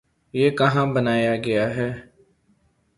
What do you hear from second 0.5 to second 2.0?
کہاں بنایا گیا ہے؟